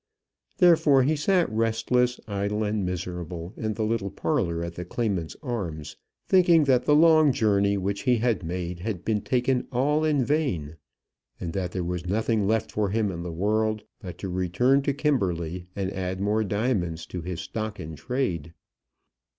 Therefore 0.57 1.03
he 1.03 1.15
sat 1.15 1.47
restless, 1.51 2.19
idle, 2.27 2.63
and 2.63 2.83
miserable 2.83 3.53
in 3.55 3.75
the 3.75 3.85
little 3.85 4.09
parlour 4.09 4.63
at 4.63 4.73
the 4.73 4.83
Claimant's 4.83 5.35
Arms, 5.43 5.95
thinking 6.27 6.63
that 6.63 6.85
the 6.85 6.95
long 6.95 7.31
journey 7.31 7.77
which 7.77 8.01
he 8.01 8.15
had 8.17 8.41
made 8.41 8.79
had 8.79 9.05
been 9.05 9.21
taken 9.21 9.67
all 9.71 10.03
in 10.03 10.25
vain, 10.25 10.77
and 11.39 11.53
that 11.53 11.71
there 11.71 11.83
was 11.83 12.07
nothing 12.07 12.47
left 12.47 12.71
for 12.71 12.89
him 12.89 13.11
in 13.11 13.21
the 13.21 13.31
world 13.31 13.83
but 13.99 14.17
to 14.17 14.27
return 14.27 14.81
to 14.81 14.93
Kimberley, 14.95 15.67
and 15.75 15.93
add 15.93 16.19
more 16.19 16.43
diamonds 16.43 17.05
to 17.05 17.21
his 17.21 17.39
stock 17.41 17.79
in 17.79 17.95
trade. 17.95 18.53